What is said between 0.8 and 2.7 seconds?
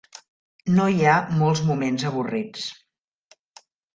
hi ha molts moments avorrits.